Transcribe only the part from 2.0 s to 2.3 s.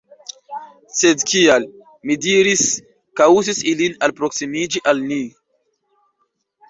mi